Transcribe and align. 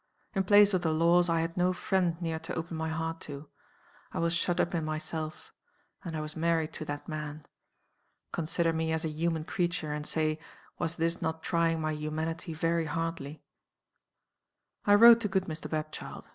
In 0.33 0.43
place 0.45 0.73
of 0.73 0.81
the 0.81 0.91
laws 0.91 1.29
I 1.29 1.41
had 1.41 1.55
no 1.55 1.73
friend 1.73 2.19
near 2.19 2.39
to 2.39 2.55
open 2.55 2.75
my 2.75 2.89
heart 2.89 3.21
to. 3.21 3.49
I 4.11 4.17
was 4.17 4.33
shut 4.33 4.59
up 4.59 4.73
in 4.73 4.83
myself. 4.83 5.53
And 6.03 6.17
I 6.17 6.21
was 6.21 6.35
married 6.35 6.73
to 6.73 6.85
that 6.85 7.07
man. 7.07 7.45
Consider 8.31 8.73
me 8.73 8.91
as 8.93 9.05
a 9.05 9.09
human 9.09 9.43
creature, 9.43 9.93
and 9.93 10.07
say, 10.07 10.39
Was 10.79 10.95
this 10.95 11.21
not 11.21 11.43
trying 11.43 11.81
my 11.81 11.91
humanity 11.93 12.55
very 12.55 12.85
hardly? 12.85 13.43
"I 14.85 14.95
wrote 14.95 15.19
to 15.21 15.27
good 15.27 15.45
Mr. 15.45 15.69
Bapchild. 15.69 16.29